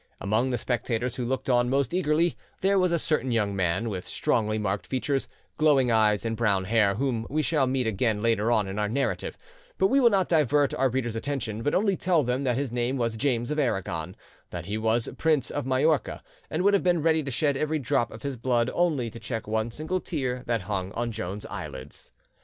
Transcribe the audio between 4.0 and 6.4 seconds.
strongly marked features, glowing eyes, and